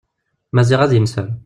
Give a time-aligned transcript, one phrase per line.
[0.55, 1.27] Maziɣ ad inser.